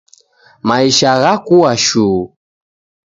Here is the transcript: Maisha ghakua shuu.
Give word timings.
Maisha 0.67 1.11
ghakua 1.21 1.71
shuu. 1.85 2.21